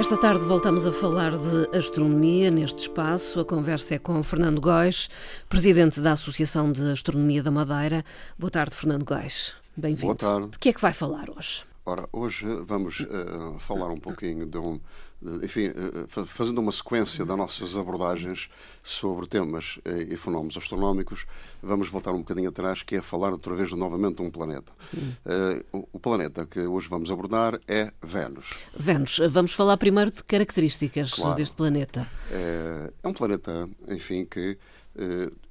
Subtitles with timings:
[0.00, 3.38] Esta tarde voltamos a falar de astronomia neste espaço.
[3.38, 5.10] A conversa é com Fernando Góis,
[5.46, 8.02] presidente da Associação de Astronomia da Madeira.
[8.38, 9.54] Boa tarde, Fernando Góis.
[9.76, 10.06] Bem-vindo.
[10.06, 10.52] Boa tarde.
[10.52, 11.64] De que é que vai falar hoje?
[11.84, 14.80] Ora, hoje vamos uh, falar um pouquinho de um,
[15.42, 18.48] enfim, uh, fazendo uma sequência das nossas abordagens
[18.82, 19.78] sobre temas
[20.08, 21.26] e fenómenos astronómicos,
[21.62, 24.72] vamos voltar um bocadinho atrás, que é falar outra vez novamente de um planeta.
[25.72, 28.54] O, o, planeta que hoje vamos abordar é Vênus.
[28.74, 29.20] Vênus.
[29.30, 31.36] Vamos falar primeiro de características claro.
[31.36, 32.10] deste planeta.
[32.30, 34.56] É, é, um planeta, enfim, que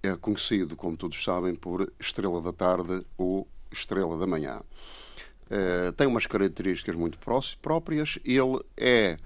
[0.04, 4.62] é conhecido, como todos sabem, por estrela da tarde ou estrela da manhã.
[5.98, 7.18] Tem umas características muito
[7.62, 8.20] próprias.
[8.24, 9.18] Ele é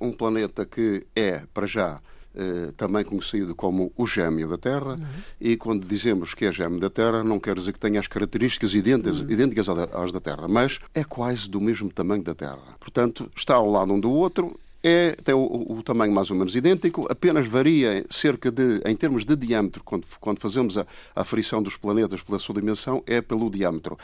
[0.00, 2.00] um planeta que é, para já,
[2.36, 4.94] uh, também conhecido como o gêmeo da Terra.
[4.94, 5.06] Uhum.
[5.40, 8.74] E quando dizemos que é gêmeo da Terra, não quer dizer que tenha as características
[8.74, 9.30] idênticas, uhum.
[9.30, 12.76] idênticas às da Terra, mas é quase do mesmo tamanho da Terra.
[12.78, 16.54] Portanto, está ao lado um do outro é, tem o, o, tamanho mais ou menos
[16.54, 21.60] idêntico, apenas varia cerca de, em termos de diâmetro, quando, quando fazemos a, a aferição
[21.60, 23.98] dos planetas pela sua dimensão, é pelo diâmetro.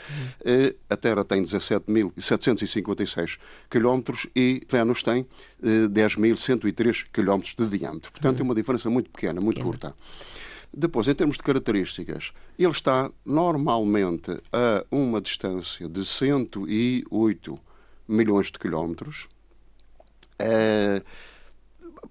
[0.45, 0.73] Uhum.
[0.89, 3.39] a Terra tem 17.756
[3.69, 8.11] km e Vênus tem uh, 10.103 km de diâmetro.
[8.11, 8.45] Portanto, uhum.
[8.45, 9.71] é uma diferença muito pequena, muito pequena.
[9.71, 9.95] curta.
[10.75, 17.57] Depois, em termos de características, ele está normalmente a uma distância de 108
[18.05, 19.32] milhões de quilómetros eh,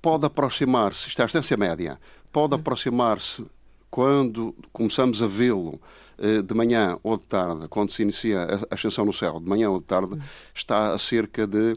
[0.00, 1.98] pode aproximar-se, isto é a distância média,
[2.32, 3.44] pode aproximar-se
[3.90, 5.80] quando começamos a vê-lo
[6.18, 9.70] uh, de manhã ou de tarde, quando se inicia a ascensão no céu, de manhã
[9.70, 10.18] ou de tarde,
[10.54, 11.76] está a cerca de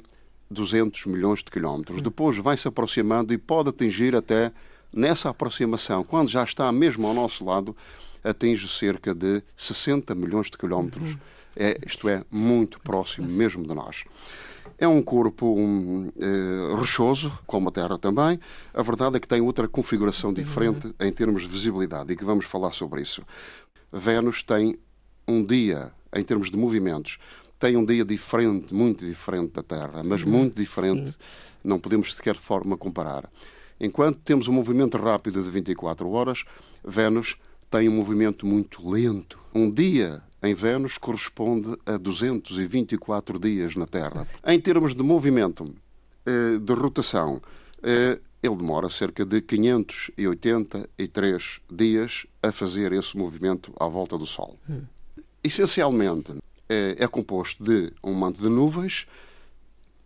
[0.50, 2.02] 200 milhões de quilómetros.
[2.02, 4.52] Depois vai-se aproximando e pode atingir até,
[4.94, 7.76] nessa aproximação, quando já está mesmo ao nosso lado,
[8.24, 11.10] atinge cerca de 60 milhões de quilómetros.
[11.10, 11.20] Uhum.
[11.58, 14.04] É, isto é, muito próximo mesmo de nós.
[14.78, 18.40] É um corpo um, uh, rochoso, como a Terra também.
[18.74, 20.94] A verdade é que tem outra configuração diferente uhum.
[21.00, 23.24] em termos de visibilidade e que vamos falar sobre isso.
[23.92, 24.78] Vênus tem
[25.28, 27.18] um dia, em termos de movimentos,
[27.58, 30.32] tem um dia diferente, muito diferente da Terra, mas uhum.
[30.32, 31.12] muito diferente.
[31.12, 31.16] Sim.
[31.64, 33.30] Não podemos de qualquer forma comparar.
[33.80, 36.44] Enquanto temos um movimento rápido de 24 horas,
[36.84, 37.38] Vênus
[37.76, 39.38] tem um movimento muito lento.
[39.54, 44.26] Um dia em Vênus corresponde a 224 dias na Terra.
[44.48, 45.76] Em termos de movimento,
[46.26, 47.42] eh, de rotação,
[47.84, 54.58] eh, ele demora cerca de 583 dias a fazer esse movimento à volta do Sol.
[54.70, 54.84] Hum.
[55.44, 56.34] Essencialmente,
[56.70, 59.06] é, é, composto de um manto de nuvens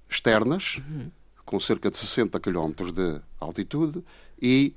[0.09, 1.11] externas, uhum.
[1.45, 4.03] com cerca de 60 km de altitude,
[4.41, 4.73] e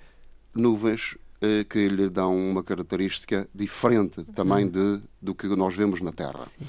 [0.54, 1.19] nuvens eh,
[1.69, 6.47] que lhe dão uma característica diferente também de, do que nós vemos na Terra.
[6.47, 6.66] Sim.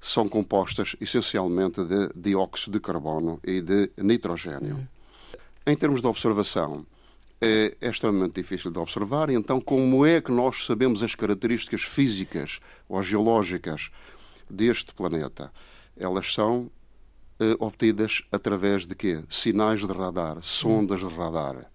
[0.00, 4.76] São compostas essencialmente de dióxido de carbono e de nitrogênio.
[4.76, 4.86] Hum.
[5.66, 6.86] Em termos de observação,
[7.40, 9.30] é, é, extremamente difícil de observar.
[9.30, 13.90] Então, como é que nós sabemos as características físicas ou geológicas
[14.48, 15.52] deste planeta?
[15.96, 16.70] Elas são
[17.38, 19.22] eh, obtidas através de quê?
[19.28, 21.70] Sinais de radar, sondas de radar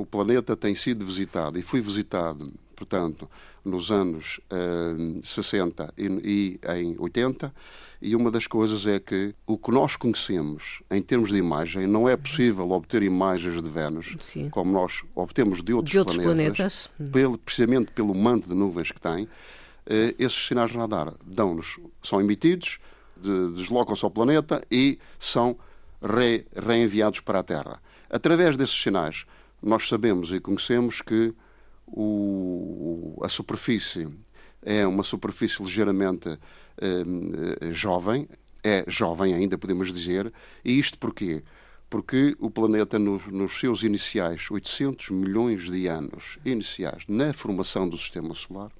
[0.00, 3.28] o planeta tem sido visitado e foi visitado, portanto,
[3.62, 7.52] nos anos eh, 60 e, e, em 80,
[8.00, 12.08] e uma das coisas é que o que nós conhecemos em termos de imagem não
[12.08, 14.48] é possível obter imagens de Vênus Sim.
[14.48, 17.12] como nós obtemos de outros, de outros planetas, planetas.
[17.12, 19.28] Pelo, precisamente pelo manto de nuvens que tem.
[19.84, 22.78] Eh, esses sinais de radar dão-nos, são emitidos,
[23.20, 25.58] de, deslocam-se ao planeta e são
[26.02, 27.82] re, reenviados para a Terra.
[28.08, 29.26] Através desses sinais,
[29.62, 31.34] nós sabemos e conhecemos que
[31.86, 34.08] o, a superfície
[34.62, 36.38] é uma superfície ligeiramente
[36.78, 38.28] eh, jovem,
[38.62, 40.32] é jovem ainda, podemos dizer,
[40.64, 41.42] e isto porquê?
[41.88, 47.96] Porque o planeta, nos, nos seus iniciais 800 milhões de anos iniciais na formação do
[47.96, 48.70] sistema solar,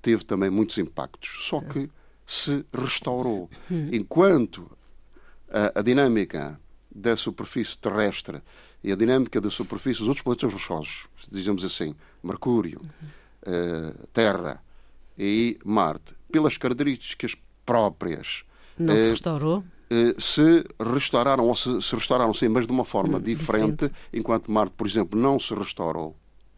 [0.00, 1.90] teve também muitos impactos, só que
[2.24, 3.50] se restaurou.
[3.70, 3.90] Hum.
[3.92, 4.70] Enquanto
[5.50, 6.58] a, a dinâmica
[6.94, 8.42] da superfície terrestre
[8.82, 12.80] e a dinâmica da superfície dos outros planetas rochosos, dizemos assim, Mercúrio,
[13.46, 14.62] uh, Terra
[15.18, 17.34] e Marte, pelas características
[17.64, 18.44] próprias.
[18.78, 19.58] Não se eh, restaurou?
[19.58, 23.94] Uh, se restauraram, ou se, se restauraram sim, mas de uma forma hum, diferente, diferente,
[24.12, 26.16] enquanto Marte, por exemplo, não se restaurou,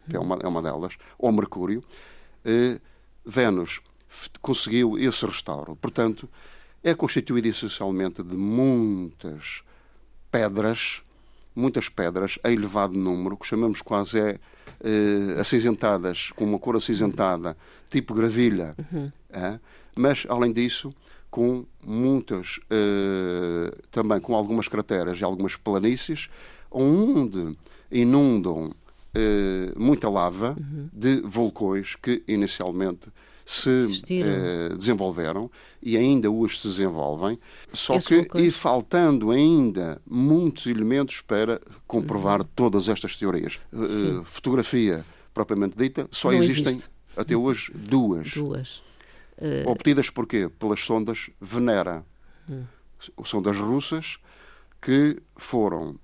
[0.09, 1.83] que é uma, é uma delas, ou Mercúrio,
[3.25, 3.81] Vênus
[4.41, 5.75] conseguiu esse restauro.
[5.75, 6.29] Portanto,
[6.83, 9.63] é constituído essencialmente de muitas
[10.33, 11.03] pedras,
[11.55, 14.39] muitas pedras em elevado número, que chamamos quase é,
[14.83, 17.55] eh, acinzentadas, com uma cor acinzentada,
[17.87, 18.75] tipo gravilha.
[18.91, 19.11] Uhum.
[19.29, 19.59] É?
[19.95, 20.91] Mas, além disso,
[21.29, 26.29] com muitas, eh, também com algumas crateras e algumas planícies,
[26.71, 27.55] onde
[27.91, 28.71] inundam
[29.13, 30.89] eh, muita lava uhum.
[30.91, 33.11] de vulcões que inicialmente
[33.45, 35.51] se eh, desenvolveram
[35.81, 37.37] e ainda hoje se desenvolvem,
[37.73, 42.47] só Esses que e faltando ainda muitos elementos para comprovar uhum.
[42.55, 43.59] todas estas teorias.
[43.71, 46.89] Uh, fotografia propriamente dita, só Não existem existe.
[47.17, 48.33] até hoje duas.
[48.33, 48.77] Duas.
[49.37, 49.69] Uh...
[49.69, 50.49] Obtidas por quê?
[50.59, 52.05] Pelas sondas Venera.
[52.47, 52.63] Uhum.
[53.25, 54.17] Sondas russas
[54.81, 55.99] que foram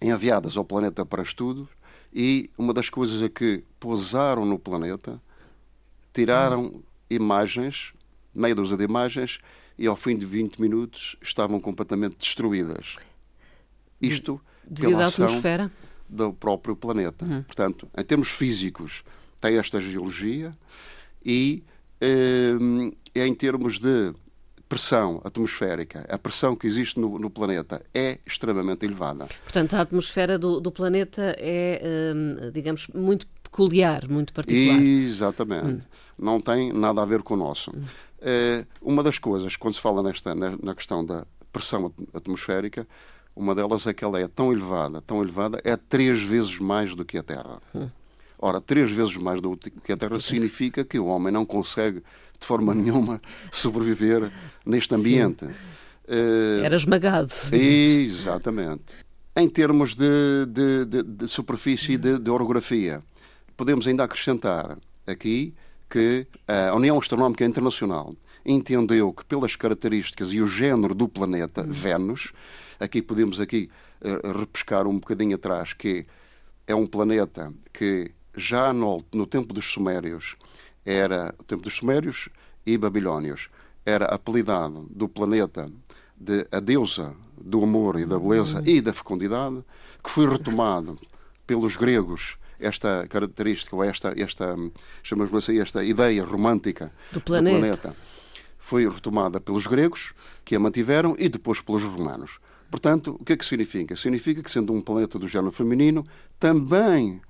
[0.00, 1.68] enviadas ao planeta para estudo
[2.12, 5.20] e uma das coisas é que pousaram no planeta
[6.18, 7.92] tiraram imagens,
[8.34, 9.38] meia dúzia de imagens,
[9.78, 12.96] e ao fim de 20 minutos estavam completamente destruídas.
[14.02, 15.70] Isto devido ação atmosfera
[16.08, 17.24] do próprio planeta.
[17.24, 17.44] Uhum.
[17.44, 19.04] Portanto, em termos físicos,
[19.40, 20.52] tem esta geologia
[21.24, 21.62] e
[22.00, 22.56] eh,
[23.14, 24.12] em termos de
[24.68, 29.26] pressão atmosférica, a pressão que existe no, no, planeta é extremamente elevada.
[29.44, 34.80] Portanto, a atmosfera do, do planeta é, hum, digamos, muito peculiar, muito particular.
[34.80, 35.86] Exatamente.
[35.86, 35.88] Hum.
[36.18, 37.70] Não tem nada a ver com o nosso.
[37.70, 37.82] Hum.
[38.20, 42.86] É, uma das coisas, quando se fala nesta, na, na questão da pressão atmosférica,
[43.34, 47.04] uma delas é que ela é tão elevada, tão elevada, é três vezes mais do
[47.04, 47.60] que a Terra.
[47.74, 47.88] Hum.
[48.40, 52.02] Ora, três vezes mais do que a Terra significa que o homem não consegue
[52.38, 54.30] de forma nenhuma sobreviver
[54.64, 55.44] neste ambiente.
[55.44, 57.32] Uh, Era esmagado.
[57.52, 58.96] Exatamente.
[59.36, 63.02] Em termos de, de, de, de superfície e de, de orografia,
[63.58, 65.52] podemos ainda acrescentar aqui
[65.90, 68.14] que a União Astronómica Internacional
[68.46, 71.72] entendeu que pelas características e o género do planeta uhum.
[71.72, 72.32] Vênus,
[72.78, 73.68] aqui podemos aqui
[74.00, 76.06] uh, repescar um bocadinho atrás, que
[76.68, 80.36] é um planeta que já no, no tempo dos Sumérios
[80.86, 82.28] era o tempo dos Sumérios
[82.64, 83.48] e Babilónios.
[83.84, 85.70] Era apelidado do planeta
[86.16, 88.66] de a deusa do amor e da beleza uhum.
[88.66, 89.64] e da fecundidade,
[90.02, 90.96] que foi retomado
[91.44, 94.56] pelos gregos esta característica ou esta esta
[95.02, 97.56] chamamos assim esta ideia romântica do planeta.
[97.56, 97.96] do planeta.
[98.58, 100.12] foi retomada pelos gregos
[100.44, 102.38] que a mantiveram e depois pelos romanos.
[102.70, 103.96] Portanto, o que é que significa?
[103.96, 106.06] Significa que sendo um planeta do género feminino,
[106.38, 107.20] também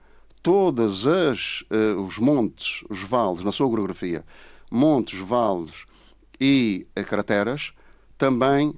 [0.43, 4.25] todas as uh, os montes, os vales, na sua orografia,
[4.71, 5.85] montes, vales
[6.41, 7.73] e crateras,
[8.17, 8.75] também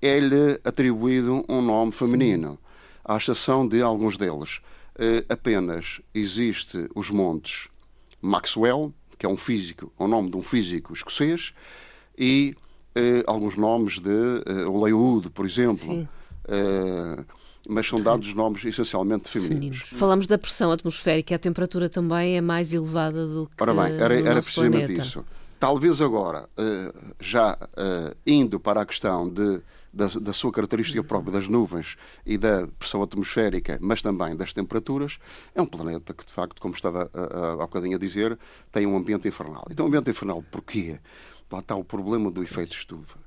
[0.00, 2.58] é-lhe atribuído um nome feminino,
[3.04, 4.60] à exceção de alguns deles.
[4.96, 7.68] Uh, apenas existe os montes
[8.20, 11.52] Maxwell, que é um físico, é o nome de um físico escocês,
[12.16, 12.56] e
[12.96, 16.08] uh, alguns nomes de uh, Olewood, por exemplo.
[17.66, 19.78] Mas são dados nomes essencialmente femininos.
[19.78, 19.98] femininos.
[19.98, 23.54] Falamos da pressão atmosférica, a temperatura também é mais elevada do que.
[23.62, 25.02] Ora bem, era, era precisamente planeta.
[25.02, 25.24] isso.
[25.58, 29.62] Talvez agora, eh, já eh, indo para a questão de,
[29.94, 31.96] da, da, sua característica própria das nuvens
[32.26, 35.18] e da pressão atmosférica, mas também das temperaturas,
[35.54, 38.38] é um planeta que, de facto, como estava há bocadinho a dizer,
[38.72, 39.64] tem um ambiente infernal.
[39.70, 40.98] Então, um ambiente infernal porquê?
[41.50, 43.18] Lá está o problema do efeito estufa.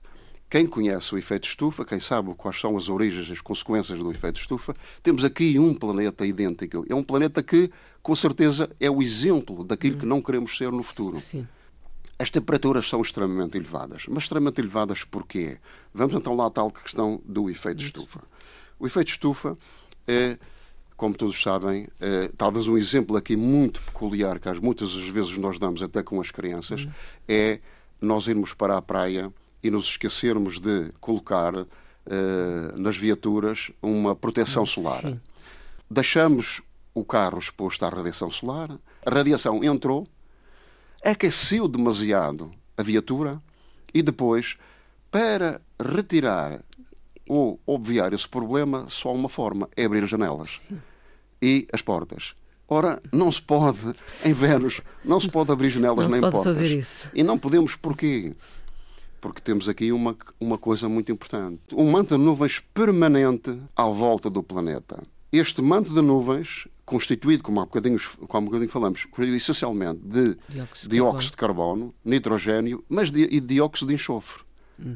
[0.49, 4.39] Quem conhece o efeito estufa, quem sabe quais são as origens, as consequências do efeito
[4.39, 6.85] estufa, temos aqui um planeta idêntico.
[6.89, 7.69] É um planeta que,
[8.01, 11.19] com certeza, é o exemplo daquilo que não queremos ser no futuro.
[11.19, 11.45] Sim.
[12.19, 14.05] As temperaturas são extremamente elevadas.
[14.07, 15.59] Mas extremamente elevadas porquê?
[15.93, 18.21] Vamos então lá à tal questão do efeito estufa.
[18.79, 19.57] O efeito estufa
[20.07, 20.37] é,
[20.95, 25.59] como todos sabem, é, talvez um exemplo aqui muito peculiar, que muitas das vezes nós
[25.59, 26.91] damos até com as crianças, uhum.
[27.27, 27.59] é
[28.01, 29.31] nós irmos para a praia
[29.61, 31.67] e nos esquecermos de colocar uh,
[32.75, 35.01] nas viaturas uma proteção solar.
[35.01, 35.19] Sim.
[35.89, 36.61] Deixamos
[36.93, 40.07] o carro exposto à radiação solar, a radiação entrou,
[41.11, 43.41] aqueceu demasiado a viatura
[43.93, 44.57] e depois,
[45.09, 46.59] para retirar
[47.27, 50.61] ou obviar esse problema, só há uma forma: é abrir as janelas
[51.41, 52.33] e as portas.
[52.69, 53.93] Ora, não se pode,
[54.25, 56.57] em Vênus, não se pode abrir janelas não nem pode portas.
[56.57, 57.09] Fazer isso.
[57.13, 58.35] E não podemos porquê?
[59.19, 61.59] porque temos aqui uma, uma coisa muito importante.
[61.73, 65.01] Um manto de nuvens permanente à volta do planeta.
[65.31, 70.89] Este manto de nuvens, constituído, como há bocadinho, como há bocadinho falamos, essencialmente de dióxido,
[70.89, 74.41] dióxido de carbono, nitrogênio, mas de, e dióxido de enxofre.
[74.79, 74.95] Hum.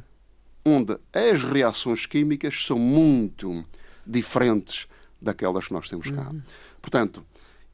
[0.63, 3.65] Onde as reações químicas são muito
[4.07, 4.88] diferentes
[5.21, 6.29] daquelas que nós temos cá.
[6.29, 6.41] Uhum.
[6.81, 7.25] Portanto,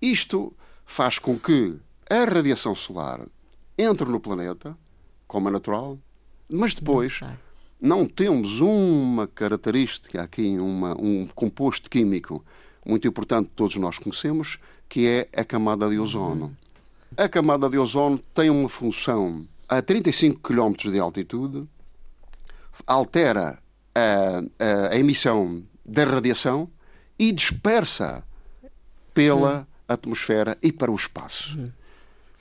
[0.01, 0.51] isto
[0.83, 1.77] faz com que
[2.09, 3.21] a radiação solar
[3.77, 4.75] entra no planeta,
[5.27, 5.99] como é natural,
[6.49, 7.19] mas depois
[7.79, 12.43] não temos uma característica aqui, uma, um composto químico
[12.87, 16.55] muito importante todos nós conhecemos, que é a camada de ozono.
[17.15, 21.67] A camada de ozono tem uma função a 35 km de altitude,
[22.85, 23.59] altera
[23.93, 26.69] a, a, a emissão da radiação
[27.19, 28.23] e dispersa
[29.13, 29.65] pela hum.
[29.87, 31.59] atmosfera e para o espaço.
[31.59, 31.71] Hum.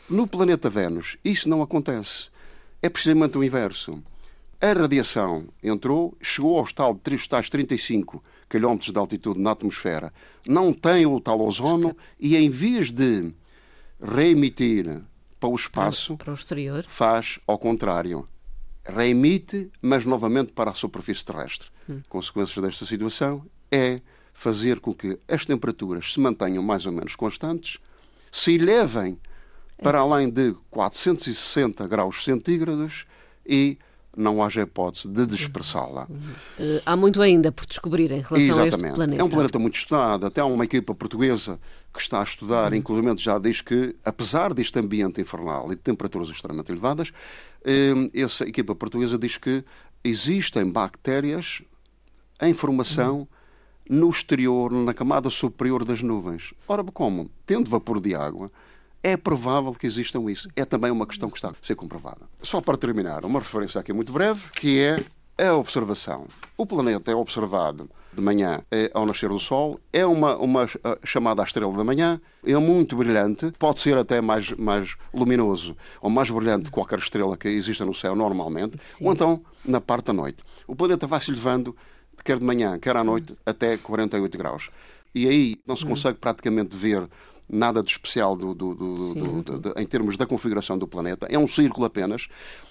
[0.09, 2.29] No planeta Vênus, isso não acontece.
[2.81, 4.00] É precisamente o inverso.
[4.61, 6.95] A radiação entrou, chegou aos tal,
[7.29, 10.13] tais 35 km de altitude na atmosfera,
[10.47, 13.35] não tem o tal ozono e, em vez de
[14.01, 15.03] reemitir
[15.39, 16.85] para o espaço, para o exterior.
[16.89, 18.27] faz ao contrário.
[18.89, 21.69] Reemite, mas novamente para a superfície terrestre.
[21.89, 22.01] Hum.
[22.09, 24.01] Consequências desta situação é
[24.33, 27.79] fazer com que as temperaturas se mantenham mais ou menos constantes,
[28.31, 29.19] se elevem
[29.83, 33.07] para além de 460 graus centígrados
[33.45, 33.79] e
[34.17, 36.07] não haja hipótese de dispersá-la.
[36.09, 38.85] Uh, há muito ainda por descobrir em relação Exatamente.
[38.85, 39.21] a este planeta.
[39.21, 40.27] É um planeta muito estudado.
[40.27, 41.61] Até há uma equipa portuguesa
[41.93, 42.79] que está a estudar, uhum.
[42.79, 48.45] inclusive já diz que, apesar deste ambiente infernal e de temperaturas extremamente elevadas, uh, essa
[48.45, 49.63] equipa portuguesa diz que
[50.03, 51.63] existem bactérias
[52.41, 53.27] em formação uhum.
[53.99, 56.55] no exterior, na camada superior das nuvens.
[56.67, 57.31] Ora, como?
[57.45, 58.51] Tendo vapor de água,
[59.07, 60.49] é provável que existam isso.
[60.57, 62.23] É também uma questão que está a ser comprovada.
[62.41, 66.27] Só para terminar, uma referência aqui muito breve, que é a observação.
[66.57, 70.67] O planeta é observado de manhã é, ao nascer do Sol, é uma, uma
[71.05, 76.29] chamada estrela da manhã, é muito brilhante, pode ser até mais, mais luminoso ou mais
[76.29, 79.05] brilhante que qualquer estrela que exista no céu normalmente, Sim.
[79.05, 80.39] ou então na parte da noite.
[80.67, 81.77] O planeta vai se levando,
[82.25, 84.71] quer de manhã, quer à noite, até 48 graus.
[85.15, 85.89] E aí não se hum.
[85.89, 87.09] consegue praticamente ver
[87.49, 91.87] nada de especial do, do, do, em termos da configuração do planeta, é um círculo
[91.87, 92.29] apenas.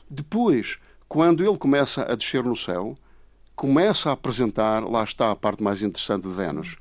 [0.09, 0.77] Depois,
[1.07, 2.97] quando ele começa a descer no céu,
[3.55, 6.75] começa a apresentar, lá está a parte mais interessante de Vênus,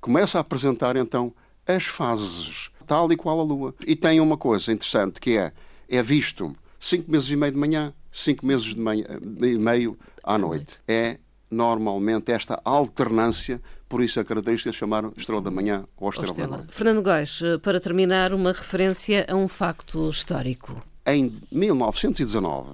[0.00, 1.32] começa a apresentar então
[1.66, 3.74] as fases, tal e qual a Lua.
[3.86, 5.52] E tem uma coisa interessante que é,
[5.88, 9.04] é visto cinco meses e meio de manhã, cinco meses de manhã,
[9.42, 10.80] e meio à noite.
[10.86, 11.18] É
[11.50, 16.50] normalmente esta alternância por isso a característica de chamar Estrela da Manhã ou Estrela, Estrela.
[16.50, 16.74] da Noite.
[16.74, 20.82] Fernando Góis, eh, para terminar, uma referência a um facto histórico.
[21.06, 22.72] Em 1919,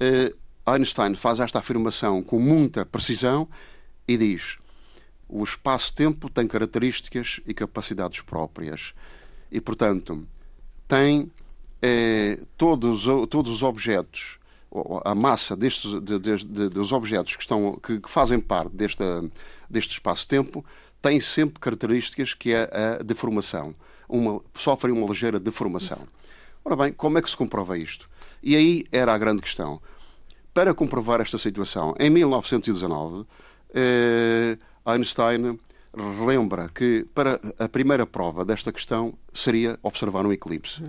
[0.00, 0.34] eh,
[0.66, 3.48] Einstein faz esta afirmação com muita precisão
[4.08, 4.58] e diz:
[5.28, 8.92] o espaço-tempo tem características e capacidades próprias
[9.52, 10.26] e, portanto,
[10.88, 11.30] tem
[11.80, 14.39] eh, todos, todos os objetos
[15.04, 19.92] a massa destes, de, de, de, dos objetos que, estão, que, que fazem parte deste
[19.92, 20.64] espaço-tempo
[21.02, 23.74] tem sempre características que é a deformação.
[24.08, 25.98] Uma, sofrem uma ligeira deformação.
[26.64, 28.08] Ora bem, como é que se comprova isto?
[28.42, 29.80] E aí era a grande questão.
[30.52, 33.24] Para comprovar esta situação, em 1919,
[33.74, 35.58] eh, Einstein
[35.94, 40.82] relembra que para a primeira prova desta questão seria observar um eclipse.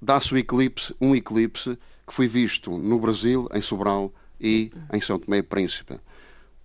[0.00, 1.78] Dá-se o eclipse, um eclipse
[2.12, 5.98] que foi visto no Brasil, em Sobral e em São Tomé e Príncipe.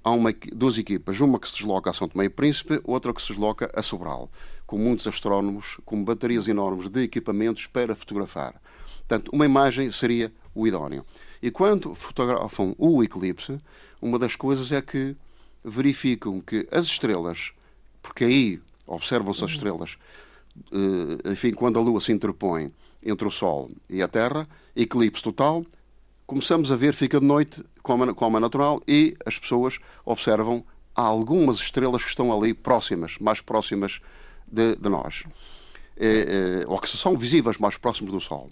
[0.04, 3.22] Há uma, duas equipas, uma que se desloca a São Tomé e Príncipe, outra que
[3.22, 4.30] se desloca a Sobral,
[4.66, 8.62] com muitos astrónomos, com baterias enormes de equipamentos para fotografar.
[8.98, 11.06] Portanto, uma imagem seria o idóneo.
[11.42, 13.58] E quando fotografam o eclipse,
[14.02, 15.16] uma das coisas é que
[15.64, 17.54] verificam que as estrelas,
[18.02, 19.98] porque aí observam-se as estrelas,
[20.74, 22.70] eh, enfim, quando a Lua se interpõe
[23.04, 25.66] entre o Sol e a Terra, eclipse total,
[26.26, 30.64] começamos a ver, fica de noite, como, é natural, e as pessoas observam
[30.94, 34.02] algumas estrelas que estão ali próximas, mais próximas
[34.48, 35.24] de, de nós,
[35.96, 38.52] é, é, ou que são visíveis mais próximos do Sol.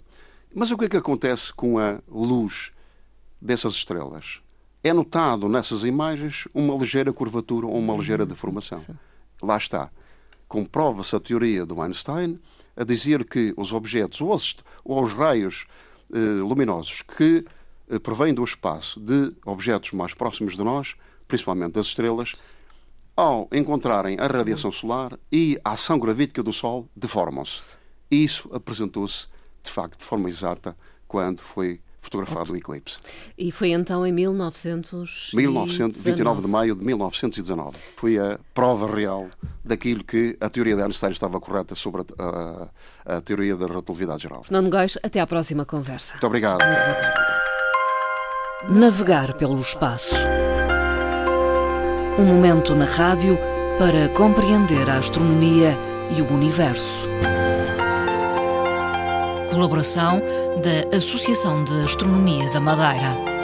[0.54, 2.72] Mas o que é que acontece com a luz
[3.40, 4.40] dessas estrelas?
[4.82, 8.82] É notado nessas imagens uma ligeira curvatura ou uma ligeira deformação.
[9.42, 9.90] Lá está.
[10.48, 12.38] Comprova-se a teoria do Einstein
[12.76, 15.66] a dizer que os objetos ou os, ou os raios
[16.12, 17.44] eh, luminosos que
[17.88, 20.94] eh, provém do espaço de objetos mais próximos de nós,
[21.26, 22.34] principalmente das estrelas,
[23.16, 27.76] ao encontrarem a radiação solar e a ação gravítica do Sol, deformam-se.
[28.10, 29.26] Isso apresentou-se,
[29.62, 30.76] de facto, de forma exata
[31.08, 32.98] quando foi fotografado o eclipse.
[33.36, 37.76] E foi então em 1900 1929 de maio de 1919.
[37.96, 39.28] Foi a prova real
[39.64, 42.70] daquilo que a teoria de Einstein estava correta sobre a,
[43.06, 44.44] a, a teoria da relatividade geral.
[44.44, 46.12] Fernando Góis, até à próxima conversa.
[46.12, 46.60] Muito obrigado.
[48.68, 50.14] Navegar pelo espaço.
[52.18, 53.36] Um momento na rádio
[53.78, 55.76] para compreender a astronomia
[56.16, 57.06] e o universo.
[59.56, 60.20] Colaboração
[60.62, 63.35] da Associação de Astronomia da Madeira.